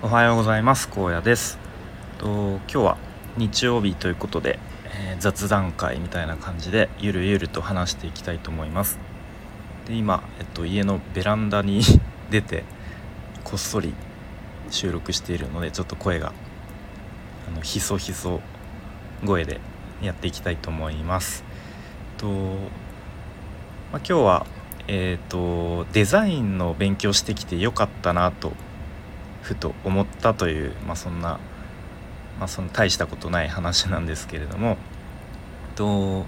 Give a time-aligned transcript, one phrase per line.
[0.00, 0.88] おはようございます。
[0.88, 1.58] 高野です。
[2.18, 2.98] と今日は
[3.36, 9.00] 日曜日ということで、えー、雑談会みたいな感じでゆるゆると話していきたいと思います。
[9.88, 11.80] で今、えっと、家のベランダに
[12.30, 12.62] 出て
[13.42, 13.92] こっそり
[14.70, 16.32] 収録しているのでちょっと声が
[17.48, 18.40] あのひそひそ
[19.26, 19.60] 声で
[20.00, 21.42] やっていきたいと思います。
[22.18, 22.54] と、まあ、
[23.96, 24.46] 今日は
[24.86, 28.52] えーとデザインの勉強してきてよかったなと
[29.42, 31.38] ふと思ったという、まあ、そんな、
[32.38, 34.76] まあ、その大したことない話なんですけれども、
[35.74, 36.26] と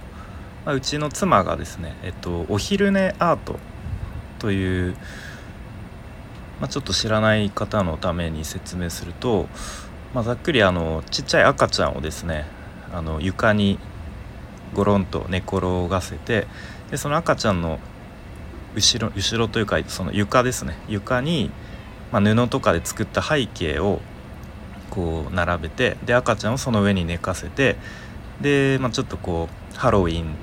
[0.65, 3.59] まあ、うちの妻がですね、えっと、お昼寝アート
[4.39, 4.95] という、
[6.61, 9.49] まあ、ちょっと知らない方のために説明すると、
[10.15, 12.45] まあ、ざっくりあのちっちゃい赤ちゃんをですね
[12.93, 13.79] あの床に
[14.75, 16.47] ゴロンと寝転がせて
[16.91, 17.79] でその赤ちゃんの
[18.75, 21.51] 後ろ後ろというかその床ですね床に
[22.13, 24.01] まあ、布とかで作った背景を
[24.91, 27.77] こう並べてで赤ちゃんをその上に寝かせて
[28.41, 30.35] で、まあ、ちょっとこうハロウィン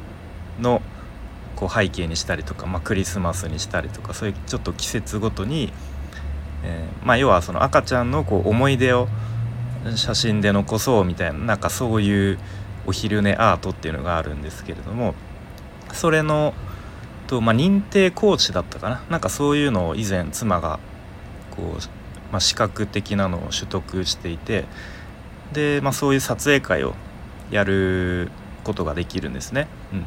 [0.62, 0.82] の
[1.56, 5.74] こう背景にしたりとか、まあ、クリスマスにしたりとかそういうちょっと季節ごとに、
[6.64, 9.08] えー、まあ、要はその赤ちゃんのこう思い出を
[9.96, 12.40] 写真で残そうみたいななんかそういう
[12.86, 15.14] お昼寝アートっていうのがあるんですけれども
[15.94, 16.54] それの
[17.28, 19.04] と、まあ、認定コーチだったかな。
[19.10, 20.80] なんかそういうのを以前妻が
[21.58, 21.82] こう、
[22.32, 24.66] まあ、資格的なのを取得していて
[25.52, 26.94] で、まあ、そういう撮影会を
[27.52, 28.32] やる
[28.64, 29.68] ことができるんですね。
[29.92, 30.06] うんま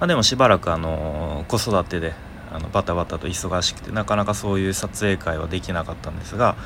[0.00, 2.14] あ、でもしばらくあの子育てで
[2.52, 6.56] あのバタバタと忙しくてなかなかそういう撮影会はできなかったんですが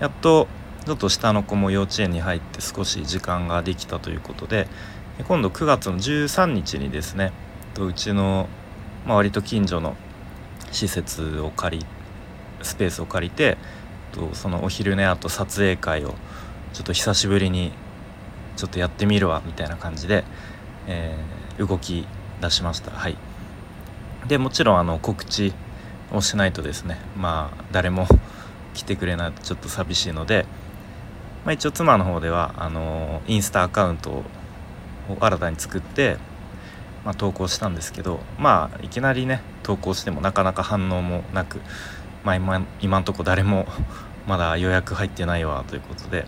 [0.00, 0.48] やっと
[0.84, 4.66] ちょっと下の子も幼稚園に入って少し時間ができたということで
[5.28, 7.32] 今度9月の13日にですね
[7.78, 8.48] うちの、
[9.06, 9.96] まあ、割と近所の
[10.72, 11.86] 施設を借り
[12.62, 13.56] スペースを借りて
[14.12, 16.14] とそのお昼寝あと撮影会を
[16.72, 17.72] ちょっと久しぶりに
[18.56, 20.24] ちょっとやってみるわみたいな感じで、
[20.86, 22.06] えー、動き
[22.40, 22.90] 出しました。
[22.90, 23.16] はい。
[24.28, 25.52] でもちろんあの告知
[26.12, 28.06] をしないとですねまあ誰も
[28.74, 30.46] 来てくれないとちょっと寂しいので、
[31.44, 34.24] まあ、一応妻の方ではあのインスタアカウントを
[35.18, 36.18] 新たに作って、
[37.04, 41.60] まあ、投稿したんですけどまあいきなりね投稿してもなかなか反応もなく
[42.24, 43.66] まあ今今んとこ誰も
[44.26, 46.26] まだ予約入ってないわということで。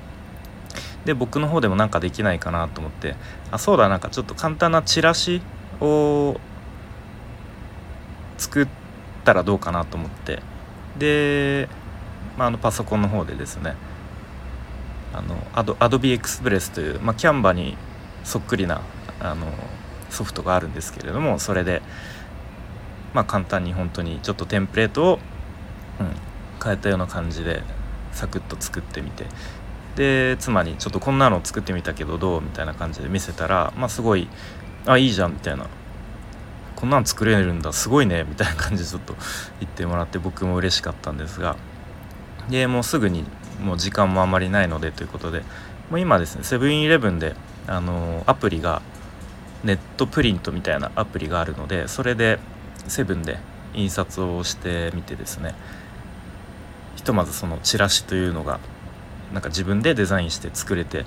[1.04, 3.16] で僕の方でもなんかできないかなと思って。
[3.50, 5.42] あそうだなんかちょっと簡単なチラシ
[5.80, 6.40] を
[8.38, 8.68] 作っ
[9.24, 10.42] たらどうかなと思って。
[10.96, 11.68] で、
[12.38, 13.74] まあ、あのパソコンの方でですね。
[15.12, 17.76] あのアドアドビエクスプレスという、まあ、キャンバに
[18.24, 18.80] そっくりな
[19.20, 19.46] あの
[20.10, 21.82] ソフトがあるんですけれどもそれで、
[23.14, 25.18] まあ、簡単に本当にちょっとテンプレートを
[26.02, 26.16] うん、
[26.62, 27.62] 変えたような感じで
[28.12, 29.26] サクッと作ってみて。
[29.96, 34.26] で妻に「ちょっとこんなの作ってみたけどどう?」みたいな感じで見せたらまあすごい
[34.86, 35.66] 「あいいじゃん」みたいな
[36.76, 39.14] 「こんなん作れるんだすごいね」みたいな感じでちょっと
[39.60, 41.56] 言ってもらって僕も嬉しかったんですが。
[42.48, 43.26] でもうすぐに
[43.62, 45.42] もう時間もあまりないのでということで。
[45.92, 47.36] もう今ですねセブンイレブンで
[47.66, 48.80] あのアプリが
[49.62, 52.38] ネットプリントみたいなアプリがあるのでそれで
[52.88, 53.38] セブンで
[53.74, 55.54] 印刷をしてみてですね。
[57.02, 58.60] ひとまずそのチラシというのが
[59.32, 61.04] なんか自分でデザインして作れて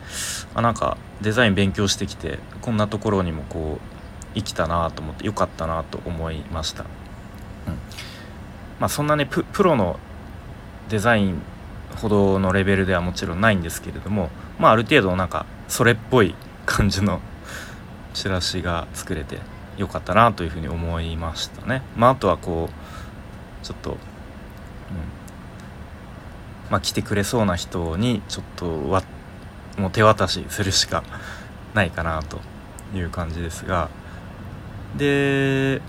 [0.54, 6.88] あなんかデザイン勉強してきてこんなところにもこう生きたなと思ってよかったなと思いました、うん、
[8.82, 9.98] まあそんなねプロの
[10.90, 11.42] デザイン
[11.96, 14.30] ほどのレベルではもちろんないんですけれども
[14.60, 16.36] まあある程度なんかそれっぽい
[16.66, 17.22] 感じの
[18.14, 19.40] チラシが作れて
[19.78, 21.84] よかったなというふうに思いましたね。
[21.96, 23.98] まあ、あとはこうちょっと、うん。
[26.70, 29.04] まあ、来てくれそうな人にちょっとわ
[29.78, 31.04] もう手渡しするしか
[31.74, 32.40] ないかなと
[32.96, 33.90] いう感じですが。
[34.98, 35.82] で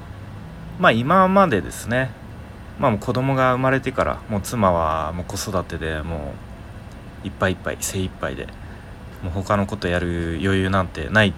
[0.78, 2.10] まあ今までですね。
[2.78, 6.34] まあもう子供が生まれてからもう妻はもう子育てでも
[7.24, 8.46] ういっぱいいっぱい精一杯で
[9.22, 11.32] もう他のことやる余裕なんてないっ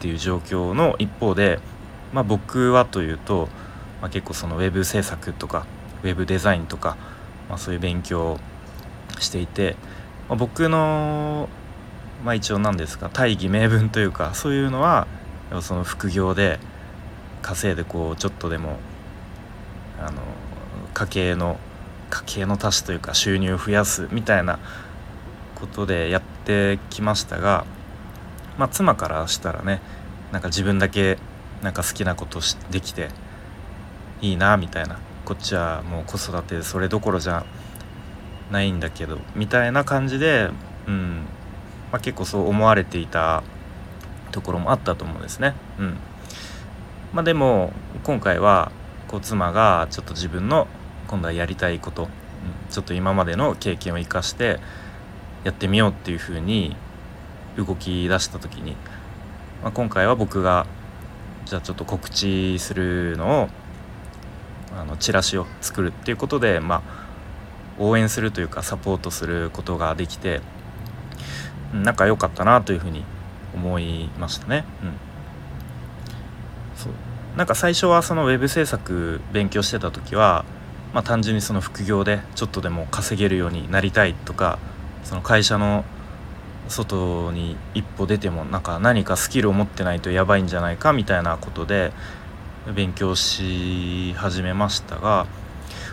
[0.00, 1.60] ていう状況の一方で、
[2.12, 3.48] まあ、僕はというと、
[4.00, 5.66] まあ、結構そのウェブ制作とか
[6.02, 6.96] ウェブデザインとか、
[7.48, 8.38] まあ、そういう勉強
[9.18, 9.76] していて、
[10.28, 11.48] まあ、僕の、
[12.24, 15.06] まあ、一応何ですか大義名分というかそういうのは
[15.60, 16.58] その副業で
[17.42, 18.78] 稼いでこうちょっとでも
[20.00, 20.20] あの
[20.94, 21.58] 家計の
[22.10, 24.58] 家計の足しというか収入を増やすみたいな
[25.54, 27.64] ことでやってきましたが
[28.58, 29.80] まあ、妻からしたらね
[30.32, 31.18] なんか自分だけ
[31.62, 33.10] なんか好きなことできて
[34.20, 34.98] いいなみたいな。
[35.24, 37.44] こっちはもう子育てそれどころじゃ
[38.50, 40.50] ないんだけどみたいな感じで、
[40.86, 41.22] うん。
[41.92, 43.42] まあ、結構そう思われていた
[44.32, 45.54] ところもあったと思うんですね。
[45.78, 45.96] うん。
[47.12, 47.72] まあ、でも
[48.04, 48.72] 今回は
[49.08, 50.66] こう妻がちょっと自分の
[51.08, 52.08] 今度はやりたいこと、うん、
[52.70, 54.58] ちょっと今までの経験を生かして
[55.44, 56.76] やってみようっていうふうに
[57.56, 58.72] 動き出した時に、
[59.62, 60.66] まあ、今回は僕が
[61.44, 63.48] じゃあちょっと告知するのを
[64.76, 67.05] あのチラシを作るっていうことで、まあ、
[67.78, 70.40] 応援するというかサポートすることができて
[71.72, 73.04] なんか良かったなというふうに
[73.54, 74.64] 思いましたね。
[74.82, 74.92] うん、
[76.76, 76.92] そう
[77.36, 80.44] なんか最初はそのウェブ制作勉強してた時は、
[80.94, 84.58] まあ、単純にその副業でちょっとでも稼げるようになりたいとか
[85.04, 85.84] その会社の
[86.68, 91.92] 外に一歩出てもなんか何かスキルを持ってないとやばいんじゃないかみたいなことで
[92.74, 95.26] 勉強し始めましたが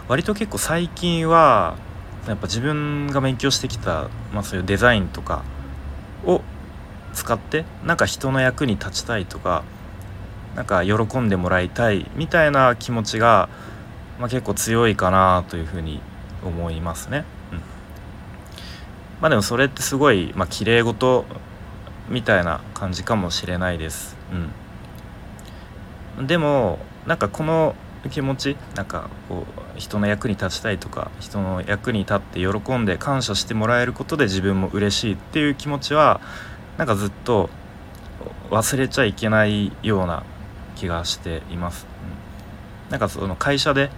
[0.07, 1.77] 割と結構最近は
[2.27, 5.43] やっぱ自分が勉強してきた、まあ、そういうデザインとか
[6.25, 6.41] を
[7.13, 9.63] 使ってなんか人の役に立ちたいとか
[10.55, 13.49] なんか喜んでもらいたいみたいな気持ちが、
[14.19, 15.99] まあ、結構強いかなというふうに
[16.43, 17.25] 思いますね。
[17.51, 17.57] うん、
[19.19, 21.25] まあでもそれってすごいまあ綺麗事
[22.09, 24.15] みたいな感じかもしれないです。
[26.17, 27.75] うん、でもなんかこの
[28.09, 29.45] 気持ちなんかこ
[29.75, 36.19] う人の役に立ちたいとか人の役に立って喜んで感謝してもらえることで自分も嬉しいっていう気持ちは
[36.77, 37.49] なんかずっと
[38.49, 40.23] 忘れちゃいけないような
[40.75, 41.87] 気がしています。
[42.87, 43.89] うん、なんかその会社で、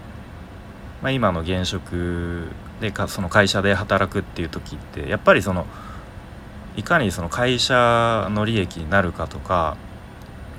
[1.02, 2.50] まあ、今の現職
[2.80, 5.66] でかその会社で働くっていう時ってやっぱりその
[6.78, 9.78] いかにその会社の利益になるかとか、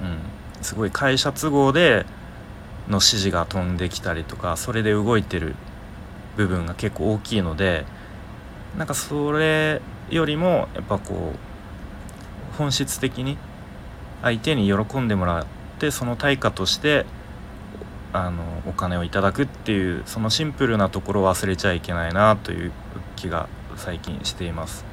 [0.02, 2.06] うん、すごい会社都合で
[2.88, 5.54] の指示が飛んできたりとかそれで動いてる
[6.36, 7.84] 部分が結構大きいので
[8.76, 9.80] なんかそれ
[10.10, 13.38] よりもやっぱこう本質的に
[14.22, 15.46] 相手に喜んでもらっ
[15.78, 17.06] てその対価として
[18.12, 22.72] あのお金をいただくっていうそのシンプルなところを忘れちゃいけないなという
[23.16, 24.84] 気が最近しています。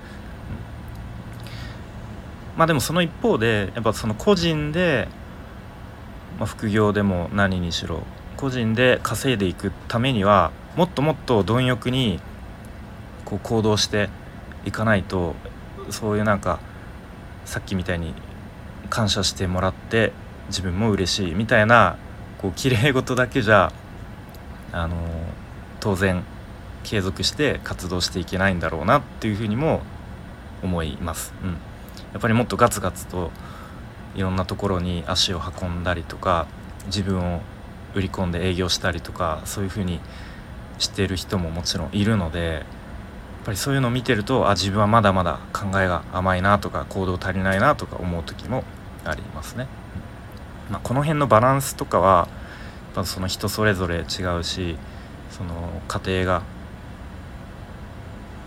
[2.57, 5.07] まあでもその一方でやっぱその個人で
[6.43, 8.03] まあ、副業でも何にしろ
[8.35, 12.19] 個人で稼いでいくためにはもっともっと貪欲に
[13.23, 14.09] こう行動して
[14.65, 15.35] いかないと
[15.89, 16.59] そういうなんか
[17.45, 18.13] さっきみたいに
[18.89, 20.11] 感謝してもらって
[20.47, 21.95] 自分も嬉しいみたいな
[22.39, 23.71] こう綺麗事だけじゃ
[24.73, 24.97] あの
[25.79, 26.25] 当然
[26.83, 29.81] 継続して活動していけないんだろうなっていうふうにも
[30.61, 31.33] 思います。
[31.41, 31.57] うん、や
[32.17, 33.31] っぱりもっとガツガツと
[34.15, 36.47] いろんなところに足を運んだりとか
[36.85, 37.41] 自分を
[37.95, 39.99] 売り込んで営業したりとかそういうふうに
[40.79, 48.63] してる人ももちろんいるのでやっぱりそういうのを見てるとあ自分はまだまだ考えが甘いなとか行動足りないなとか思う時も
[49.05, 49.67] ありますね。
[50.71, 52.29] まあ、この辺のバランスとかは
[53.03, 54.77] その人それぞれ違うし
[55.29, 56.43] その家庭が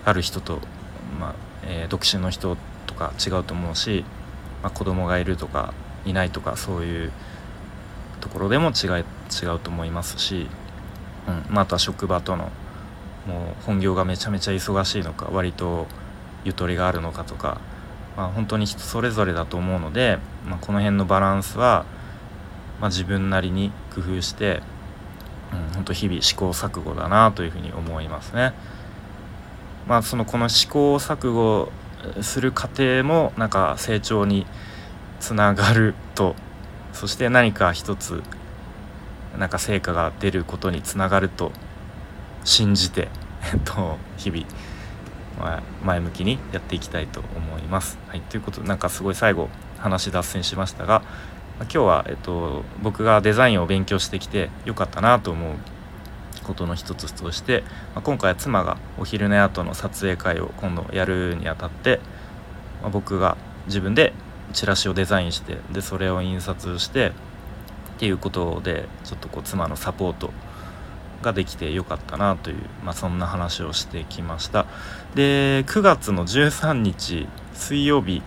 [0.05, 0.61] ある人と、
[1.21, 1.35] まあ
[1.65, 4.05] えー、独身の人とか違うと思うし
[4.67, 5.73] まあ、子供がいるとか
[6.05, 7.13] いないとかそういう
[8.21, 10.49] ところでも違い違うと思いますし、
[11.29, 12.51] うんまあ、あとは職場との
[13.29, 15.87] もう本業がめちゃめちゃ忙しいのか割と
[16.45, 17.61] ゆとりがあるのかとか、
[18.17, 21.87] まあ、本当に人それぞれだと思うので、まあ、この辺のバランスは、
[22.81, 24.63] まあ、自分なりに工夫して、
[25.53, 28.53] うん、本当日々試行錯誤だなというふうに思いますね。
[29.87, 31.71] まあ、そのこの試行錯誤
[32.23, 34.47] する過程もなんか成長に
[35.21, 36.35] つながると
[36.93, 38.23] そして何か一つ
[39.39, 41.53] なんか成果が出ることにつながると
[42.45, 43.09] 信じて、
[43.53, 44.47] えっと、日々、
[45.85, 47.99] 前向きにやっていきたいと思います。
[48.09, 51.03] はい、ということでなんかすごい最後話脱線しましたが、
[51.61, 55.55] 今日は、えっと、僕がデザインを勉強してきてよかったなと思う
[56.47, 57.63] ことの一つとして、
[57.95, 62.01] まあ、今回は妻がお昼寝後の撮影会を今度やるにあたって、
[62.81, 63.37] まあ、僕が
[63.67, 64.13] 自分で
[64.53, 67.13] チラシをデザインしてでそれを印刷して
[67.97, 70.31] っていうことでちょっとこう妻のサポート
[71.23, 74.67] ができてよかったなという、まあ、そんな話をしてきました。
[75.15, 78.23] で9月の13日水曜日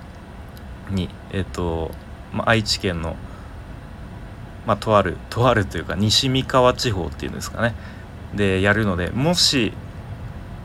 [0.89, 1.91] にえっ、と、
[2.33, 3.15] まあ、愛知県の
[4.65, 7.73] まあ、とあるとあるというか西三河地方っていうんですかね。
[8.35, 9.73] でやるのでもし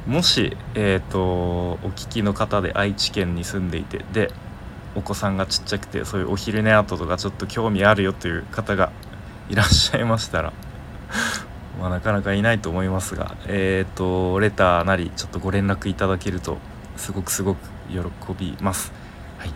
[0.06, 4.30] もし、えーと、お聞きの方で愛知県に住んでいてで
[4.94, 8.92] お子さんがちっちゃくてそういうお昼寝後とかちょっと興味あるよという方が
[9.48, 10.52] いらっしゃいましたら
[11.80, 16.58] まあ、なかなかいないと思いますがえっ、ー、とレターなりちょっとご連絡いただけると
[16.96, 17.98] すごくすごく喜
[18.38, 18.92] びます。
[19.38, 19.50] はい、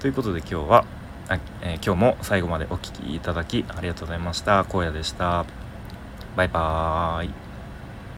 [0.00, 0.84] ということで今日は
[1.28, 4.60] あ、えー、今日も最後までお聴きいただきありがとうございました。
[4.60, 5.59] 荒野でした。
[6.36, 7.49] バイバーイ。